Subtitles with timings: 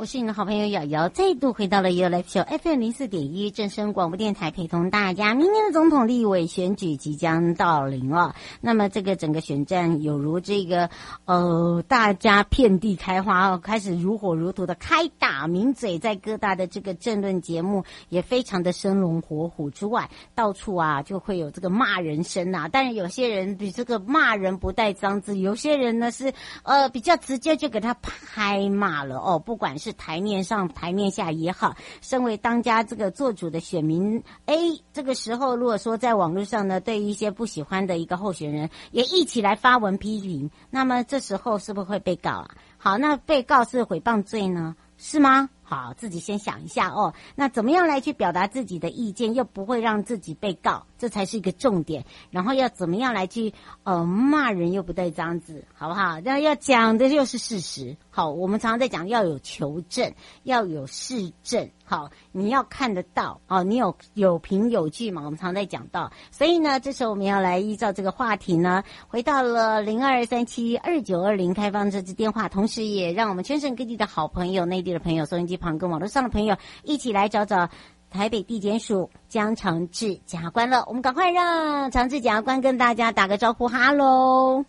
[0.00, 5.34] 我是你的好朋友瑶瑶，再度回到了 You Life Show FM 零四点一正声广播电台，陪同大家。
[5.34, 10.88] 明年的总统立委选举即将到临了，那么这个整个选战有如这个
[11.26, 22.70] 呃，大家遍地开花哦，开始如火如荼的开打，名嘴在各大的这个政论节目也非常的生龙活虎之外，到处啊就会有这个骂人声呐。
[22.72, 26.32] 但是有些人比这个骂人不带脏字，有些人呢是
[26.62, 29.89] 呃比较直接就给他拍骂了哦，不管是。
[29.92, 42.50] 台面上、台面下也好，身为当家这个做主的选民，A 这个时候如果说在网络上呢，对于一些不喜欢的一个候选人，也一起来发文批评，那么这时候是不是会被告啊？
[42.78, 44.76] 好，那被告是诽谤罪呢？
[44.96, 45.48] 是吗？
[45.62, 47.14] 好，自己先想一下哦。
[47.34, 52.04] 那怎么样来去表达自己的意见，又不会让自己被告，这才是一个重点。
[52.30, 56.20] 然后要怎么样来去呃骂人又不带脏字，好不好？
[56.20, 57.96] 那要讲的又是事实。
[58.10, 61.70] 好，我们常常在讲要有求证，要有事证。
[61.84, 65.22] 好，你要看得到哦，你有有凭有据嘛？
[65.24, 66.12] 我们常在讲到。
[66.30, 75.60] 所以呢，这时候我们要来依照这个话题呢，回到了零二三七二九二零开放这支电话，同时也让我们全省各地的好朋友、内地的朋友、收音机。
[75.60, 77.68] 旁跟网络上的朋友一起来找找
[78.10, 84.64] 台北地检署江长治检察官了，我们赶快让长治检察官跟大家打个招呼，哈喽。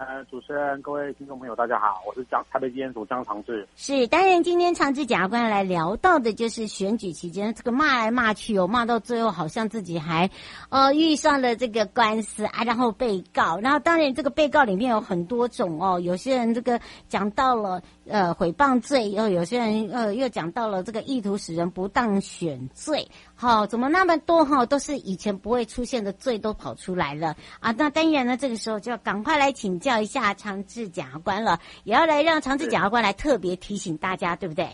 [0.00, 3.68] 呃，主持人、各位听众朋友，大家好，我是江台北地检署江长治。
[3.76, 10.30] 是，当然今天长治检察官来聊到的就是选举期间这个骂来骂去哦，骂到最后好像自己还
[10.70, 23.06] 呃遇上了这个官司啊，然后被告，然后当然这个被告里面有很多种哦，有些人这个讲到了呃诽谤罪，又有些人呃又讲到了这个意图使人不当选罪。
[23.34, 24.64] 好，怎么那么多哈？
[24.64, 27.72] 都是以前不会出现的罪都跑出来了啊！
[27.72, 34.68] 那当然呢，这个时候就要赶快来请教一下长治检察官了，也要来让长治检察官来特别提醒大家，对不对？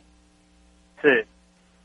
[1.01, 1.25] 是，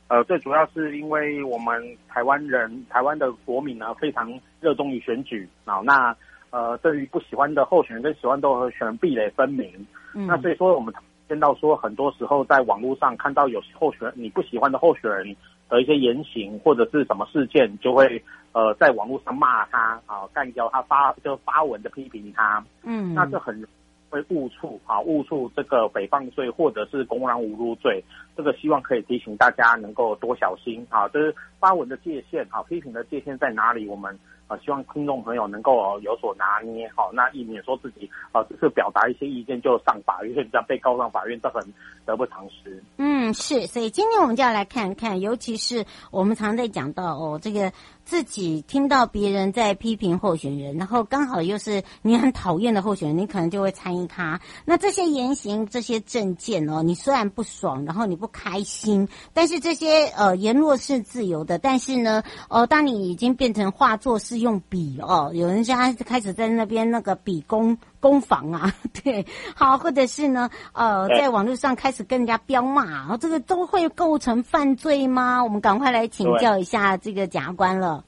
[0.08, 5.80] 呃，最主要是因为我们台湾人、台湾的国民呢，非常热衷于选举啊。
[5.84, 6.14] 那
[6.50, 9.86] 呃，对于不喜欢的候选人跟喜欢的候选人壁垒分明。
[10.14, 10.26] 嗯。
[10.26, 10.92] 那所以说，我们
[11.28, 15.36] 见到说，很多时候在网络上看到有候选人你不喜欢的候选人。
[15.72, 18.22] 的一些言行或者是什么事件，就会
[18.52, 23.66] 呃在网络上骂他啊，干掉他发就发文的批评他，嗯，那这很
[24.10, 28.04] 会误触啊误触这个诽谤罪或者是公然侮辱罪，
[28.36, 33.88] 这个希望可以提醒大家能够多小心啊，就是发文的界限啊，批评的界限在哪里？
[33.88, 34.18] 我们。
[34.58, 41.62] 希望听众朋友能够有所拿捏，好，那以免说自己啊，只是表达一些意见就上法院， 这样被告上法院，这很
[42.04, 42.82] 得不偿失。
[42.96, 47.72] 嗯，是，所以今天我们就要来看看，尤其是我们常在讲到哦，这个。
[48.04, 54.40] 自己听到别人在批评候选人，然后刚好又是你很讨厌的候选人，你可能就会参与他。
[54.64, 61.58] 那这些言行、这些政见哦，你虽然不爽，然后你不开心，但是这些呃言论是自由的。
[61.58, 68.70] 但是呢，哦，当你已经变成画作是用笔哦，有人家开始在那边那个笔攻攻防啊，
[69.02, 69.24] 对，
[69.56, 75.42] 好，或者是呢，呃，在网络上开始跟人家飙骂，这个都会构成犯罪吗？
[75.42, 78.04] 我们赶快来请教一下这个检察官了。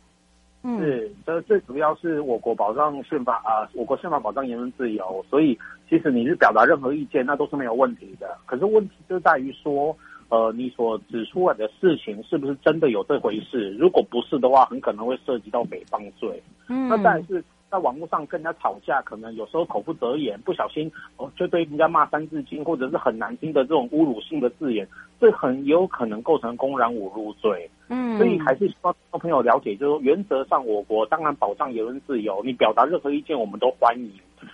[0.63, 5.59] 嗯，是，这最主要是我国保障宪法啊、呃，我国宪法保障言论自由，所以
[5.89, 8.37] 其实你是表达任何意见，那都是没有问题的。
[8.47, 9.95] 可是问题就在于说，
[10.35, 13.71] 呃，你所指出来的事情是不是真的有这回事？
[13.79, 16.43] 如果不是的话，很可能会涉及到诽谤罪。
[16.69, 24.87] 嗯，那但是在网络上跟人家吵架，可能有时候口不择言，不小心哦，就对人家骂三字经，或者是很难听的这种侮辱性的字眼，
[25.21, 27.69] 这很有可能构成公然侮辱罪。
[27.89, 34.13] 嗯，所以还是希望朋友了解，就是说原则上我国当然保障言论自由，你表达任何意见我们都欢迎，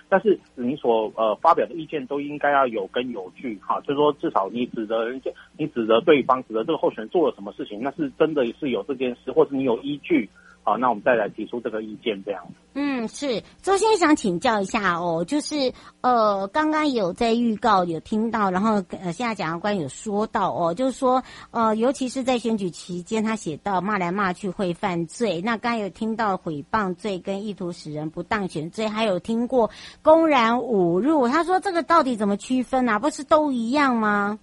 [0.09, 10.31] 但是你所呃发表的意见都应该要有根有据哈，就是说至少你指责人家，你指责对方，指责这个候选人做了什么事情，那是真的是有这件事，或者你有依据。
[10.63, 12.47] 好，那我们再来提出这个意见，这样。
[12.75, 15.73] 嗯，是周先想请教一下哦，就是
[16.03, 25.41] 呃，刚刚有在预告有听到，然后呃，现在检察官有说到哦，就是说呃，尤其是在选举期间，他写到骂来骂去会犯罪。
[25.41, 29.71] 那刚刚有听到诽谤罪跟意图使人不当选罪，还有听过
[30.03, 31.27] 公然侮辱。
[31.27, 32.99] 他说这个到底怎么区分啊？
[32.99, 34.39] 不是都一样吗？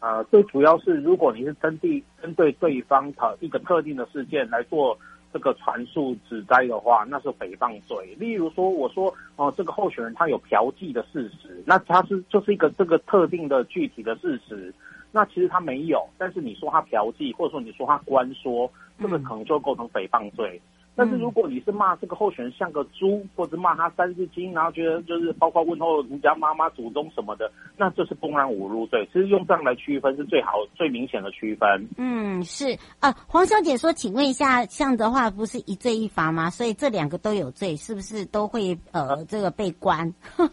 [0.00, 4.96] 呃，最主要是如果你是针对针对对方的一个特定的事件来做。
[5.32, 8.16] 这个传述指摘的话，那是诽谤罪。
[8.18, 14.72] 例如说，我说哦、呃，这个候选人他有嫖妓的事实，那他是就是一个这个特定的具体的事实。
[15.10, 18.70] 那其实他没有，但是你说他嫖妓，或者说你说他官说，
[19.00, 20.60] 这个可能就构成诽谤罪。
[20.98, 29.08] 但是如果你是骂这个候选人像个猪，或者骂他三字经，然后觉得就是包括问候人家妈妈、祖宗什么的，那这是公然侮辱罪。
[29.12, 31.88] 其实用这样来区分是最好、最明显的区分。
[31.98, 36.50] 嗯，是啊，黄小姐说，请问一下，像的话不是一罪一罚吗？
[36.50, 40.12] 所以这两个都有罪，是不是都会呃这个被关？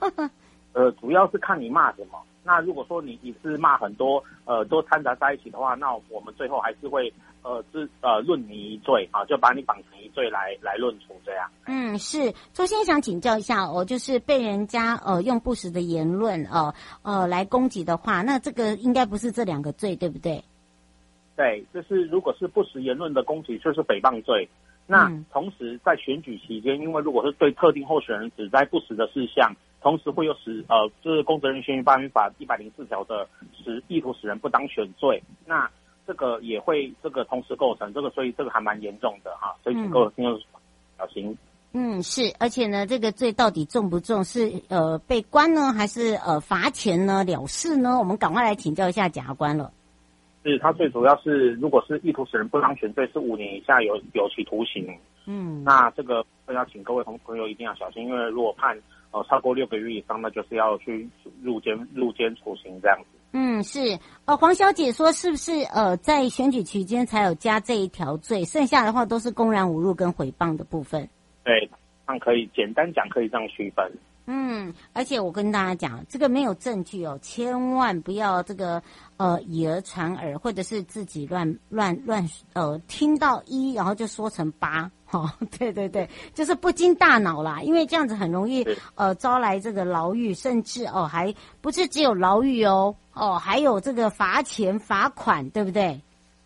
[0.73, 2.19] 呃，主要是看你骂什么。
[2.47, 7.11] 那如果说你一次骂很多，呃，都掺杂在一起的话，那我们最后还是会，
[7.41, 11.49] 呃，是呃论你一罪啊，就把你绑成一罪来来论处这样。
[11.65, 16.71] 嗯，是周先生想请教一下哦，就是被人家呃用不实的言论呃
[17.01, 20.43] 呃来攻击的话，那这个应该不是这两个罪，对不对？
[21.35, 24.47] 对，就是如果是不实言论的攻击，就是诽谤罪。
[24.85, 29.51] 那同时在选举期间，因为如果是对特定候选人指摘不实的事项。
[29.85, 35.69] 同时会有使呃，就是《公职人员选举罢免法》一百零四条的使意图使人不当选罪，那
[36.07, 40.41] 这个也会这个同时构成这个，所以这个还蛮严重的哈，所以请各位听众
[40.97, 41.37] 小心。
[41.73, 44.23] 嗯，是，而且呢，这个罪到底重不重？
[44.23, 47.23] 是呃被关呢，还是呃罚钱呢？
[47.23, 47.99] 了事呢？
[47.99, 49.71] 我们赶快来请教一下检察官了。
[50.43, 54.97] 是，他最主要是如果是意图使人不当选罪，是五年以下有有期徒刑。
[55.27, 58.75] 嗯，那这个要请各位同朋友一定要小心，因为如果判。
[59.15, 61.09] 哦，超过六个月以上，那就是要去
[61.41, 63.17] 入监入监处刑这样子。
[63.31, 63.97] 嗯，是。
[64.25, 71.07] 呃，黄小姐说，是不是呃，在选举期间才有加这一条罪，剩下的话都是公然侮辱跟诽谤的部分？
[71.45, 71.69] 对，
[72.05, 73.89] 那可以简单讲，可以这样区分。
[74.27, 78.83] 嗯，而且我跟大家讲，这个没有证据哦，千万不要这个
[79.15, 88.65] 呃以讹传讹，或者是自己乱乱乱呃听到一，然后就说成八，哈、哦，对对对，就是不经大脑啦，因为这样子很容易
[88.95, 95.99] 呃招来这个牢狱，甚至哦还不是只有牢狱哦，哦还有这个罚钱罚款，对不对？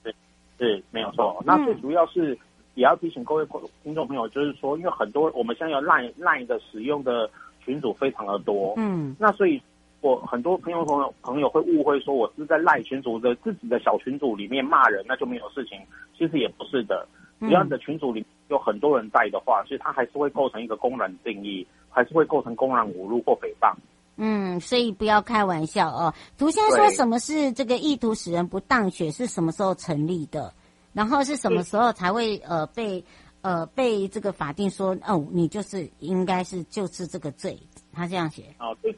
[0.04, 0.14] 对，
[0.58, 1.42] 对，没有错。
[1.46, 2.38] 那最主要是
[2.76, 3.48] 也要提醒各位
[3.84, 7.30] 听众朋友，就是说，因为很多我们现在有 Line Line 的使用的。
[7.66, 9.62] 群组非常的多，嗯，那所以，
[10.02, 15.78] 我很多朋友朋友朋友会误会说我是在赖群组的自己的小群组里面骂人，那就没有事情。
[16.18, 17.06] 其实也不是的，
[17.40, 23.74] 只要你的群组里有很多人在的话，其实它还是会构成一个公然定义，还是会构成公然侮辱或诽谤。
[24.18, 26.14] 嗯，所以不要开玩笑哦。
[26.38, 30.54] 图先说什么是这个意图使人不当选是什么时候成立的？
[30.94, 33.04] 然后是什么时候才会呃被？
[33.42, 37.58] 呃，被这个法定说哦，你就是应该是就是这个罪，
[37.94, 38.44] 他这样写。
[38.60, 38.94] 哦，最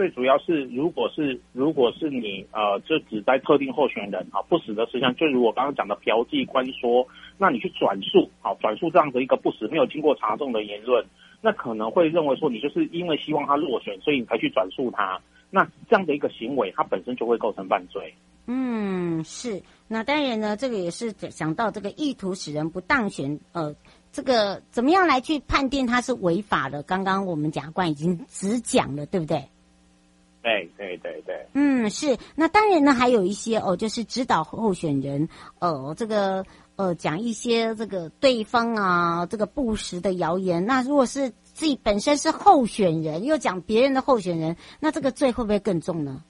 [0.00, 7.06] 最主要是，如果是如果是你呃，就只在特定候选人啊不实的事项，就如我刚刚讲的嫖妓关说，
[7.36, 11.04] 那你去转述，好转述这样的一个不实、没有经过查证的言论，
[11.42, 15.20] 那可能会认为说你就是因为希望他落选，所以你才去转述他。
[15.50, 18.14] 那这样的一个行为，它本身就会构成犯罪。
[18.46, 19.62] 嗯，是。
[19.86, 23.76] 那当然呢，这个也是想到这个意图使人不当选，呃，
[24.12, 26.82] 这个怎么样来去判定它是违法的？
[26.84, 29.44] 刚刚我们检察官已经只讲了，对不对？
[30.42, 31.46] 对对对对。
[31.54, 32.16] 嗯，是。
[32.34, 35.28] 那当然呢，还有一些哦，就是指导候选人，
[35.58, 36.44] 呃，这个
[36.76, 40.64] 呃，讲一些这个对方啊，这个不实的谣言。
[40.64, 46.22] 那如果是自己本身是候选人，又讲别人的候选人，那这个罪会不会更重呢？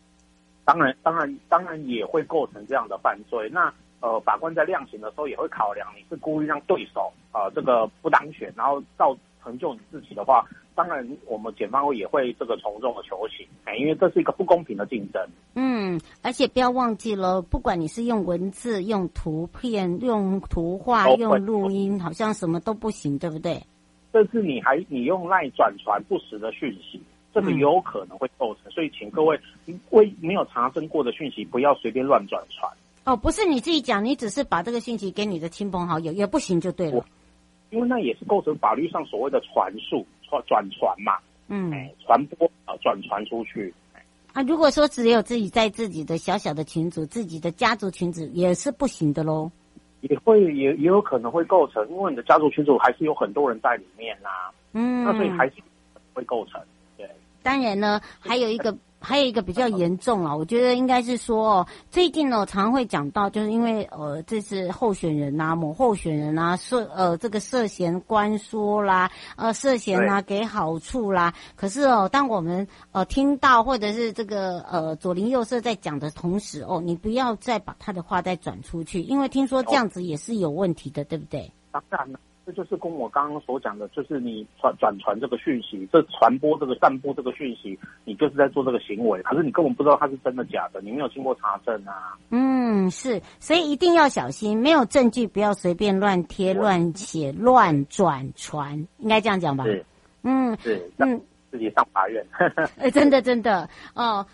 [0.65, 3.49] 当然，当然，当然也会构成这样的犯罪。
[3.53, 15.23] 那呃，法官在量刑的时候也会考量，你是故意让对手啊、呃、这个不当选，然后造成就你自己的话，当然我们检方会也会这个从重的求刑，哎，因为这是一个不公平的竞争。
[15.55, 23.63] 嗯，而且不要忘记了，不管你是用文字、用图片、用图画、用录音，好像什么都不行，对不对？
[24.13, 27.01] 甚至你还你用赖转传不实的讯息，
[27.33, 29.39] 这个有可能会构成，嗯、所以请各位
[29.91, 32.69] 未没有查证过的讯息，不要随便乱转传。
[33.05, 37.05] 哦，不是你自己讲，你只是把这个讯息给你的亲朋好友也不行就对了，
[37.71, 41.73] 因为那也是构成法律上所谓的传述、传转传嘛，嗯，
[42.05, 43.73] 传播啊，转传出去。
[44.33, 49.51] 啊，如果说只有自己在自己的小小的群组、自己的家族群组，也是不行的喽。
[50.03, 55.55] 也会也也有可能会构成，因为你的家族群组还是有很多人在里面啦、啊，嗯，那所以还是
[56.15, 56.61] 会构成。
[56.97, 57.09] 对，
[57.43, 58.77] 当然呢，还有一个。
[59.01, 71.33] 还有一个比较严重啊，我觉得应该是说，最近呢，常常会讲到，就是因为呃，这次候选人呐、啊，某候选人呐、啊，涉呃这个涉嫌关说啦，呃涉嫌啊给好处啦。
[71.57, 81.51] 可是哦，当我们呃听到或者是这个呃左邻右舍在讲的同时哦，你不要再把他的话再转出去，因为听说这样子也是有问题的，对不对？
[81.73, 82.21] 当然了。
[82.51, 92.17] 这就是跟我刚刚所讲的，就是你传转传这个讯息，这传播这个散布这个讯息，你就是在做这个行为，可是你根本不知道它是真的假的，你没有经过查证啊。
[92.31, 99.65] 嗯，是，所以一定要小心，没有证据不要随便乱贴、乱写、乱转传，应该这样讲吧？
[99.65, 99.85] 是，
[100.23, 102.27] 嗯，是，嗯，自己上法院。
[102.79, 104.27] 哎， 真的，真的，哦。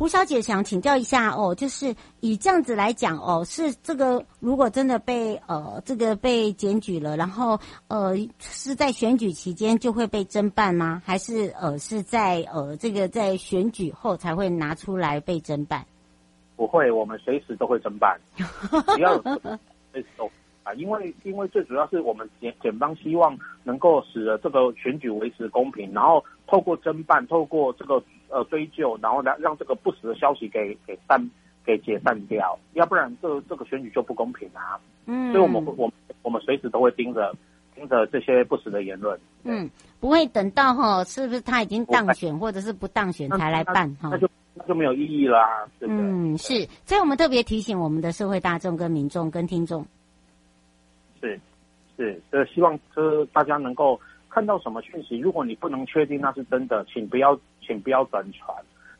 [0.00, 11.02] 胡小姐想请教一下哦，就是以这样子来讲哦，是这个如果真的被呃这个被检举了，然后呃是在选举期间就会被侦办吗？
[11.04, 15.84] 还是呃是在呃这个在选举后才会拿出来被侦办？
[16.56, 18.18] 不会，我们随时都会侦办，
[18.96, 19.20] 只要
[19.92, 20.24] 随时都
[20.62, 28.02] 啊，因为因为最主要是我们检检方希望能够使得这个选举维持公平，然后透过侦办，透过这个。
[28.30, 31.20] 呃，追究，然后呢让这个不实的消息给给散
[31.64, 34.78] 给解散掉，要不然这这个选举就不公平啊。
[35.06, 37.34] 嗯，所以我们我们我们随时都会盯着
[37.74, 39.18] 盯着这些不实的言论。
[39.42, 39.68] 嗯，
[39.98, 44.10] 不会等到哈，是不是他已经当选或者是不当选才来办哈？
[44.12, 46.02] 那就那就没有意义啦，啊，对不对？
[46.04, 46.68] 嗯，是。
[46.86, 49.84] 所以我们特别提醒我们的社会大众跟民众跟听众，
[51.20, 51.40] 是
[51.96, 54.00] 是，呃，希望这大家能够。
[54.32, 57.36] 看到什么讯息，如果你不能确定那是真的，请不要，
[57.70, 58.52] 请不要转传。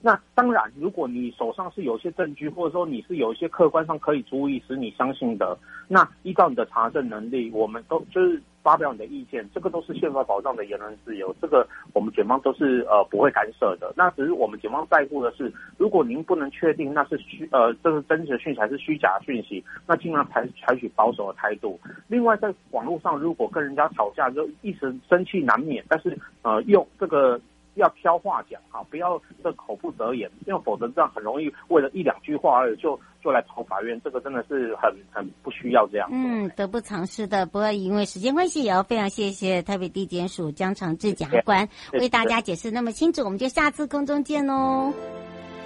[0.03, 5.59] 那当然，如果你手上是有些证据，或者说你是有一些客观上可以足以使你相信的，
[5.89, 13.93] 那依照你的查证能力，我们都就是发表你的意见，这个都是宪法保障的言论自由，这个我们检方都是呃不会干涉的。
[13.95, 21.79] 那只是我们检方在乎的是，如果您不能确定那是虚呃这是真实的讯息还是虚假讯息，那尽量采采取保守的态度。
[22.09, 27.39] 另外，在网络上如果跟人家吵架，就一时生气难免，但是呃用这个。
[27.75, 36.09] 要挑话讲啊，不要这口不择言，因为否则这样很容易为了一两句话而就就来跑法院，这个真的是很很不需要这样。
[36.13, 37.47] 嗯，得不偿失的。
[37.47, 43.23] 不过因为时间关系，也要非常谢谢台北地检署江长志检察官为大家解释那么清楚。
[43.23, 44.93] 我们就下次空中见喽，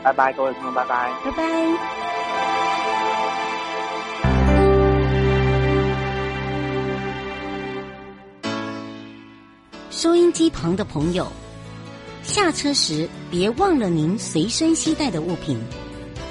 [0.03, 1.45] 拜拜，各位听众，拜拜，拜拜。
[9.91, 11.27] 收音机旁的朋友。
[12.25, 15.59] 下车时别忘了您随身携带的物品。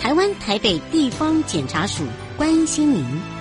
[0.02, 2.04] 台湾台北地方检察署
[2.36, 3.33] 关心您。